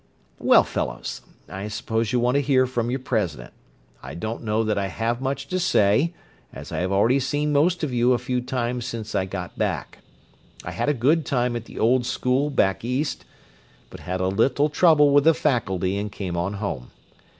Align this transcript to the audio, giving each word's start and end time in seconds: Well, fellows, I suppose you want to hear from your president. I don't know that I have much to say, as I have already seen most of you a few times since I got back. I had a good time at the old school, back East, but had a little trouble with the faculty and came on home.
Well, 0.39 0.63
fellows, 0.63 1.21
I 1.47 1.67
suppose 1.67 2.11
you 2.11 2.19
want 2.19 2.33
to 2.33 2.41
hear 2.41 2.65
from 2.65 2.89
your 2.89 2.97
president. 2.97 3.53
I 4.01 4.15
don't 4.15 4.41
know 4.41 4.63
that 4.63 4.75
I 4.75 4.87
have 4.87 5.21
much 5.21 5.47
to 5.49 5.59
say, 5.59 6.11
as 6.51 6.71
I 6.71 6.79
have 6.79 6.91
already 6.91 7.19
seen 7.19 7.51
most 7.53 7.83
of 7.83 7.93
you 7.93 8.13
a 8.13 8.17
few 8.17 8.41
times 8.41 8.83
since 8.87 9.13
I 9.13 9.25
got 9.25 9.59
back. 9.59 9.99
I 10.63 10.71
had 10.71 10.89
a 10.89 10.95
good 10.95 11.23
time 11.23 11.55
at 11.55 11.65
the 11.65 11.77
old 11.77 12.07
school, 12.07 12.49
back 12.49 12.83
East, 12.83 13.25
but 13.91 13.99
had 13.99 14.21
a 14.21 14.27
little 14.27 14.69
trouble 14.69 15.11
with 15.11 15.25
the 15.25 15.35
faculty 15.35 15.99
and 15.99 16.11
came 16.11 16.35
on 16.35 16.53
home. 16.53 16.89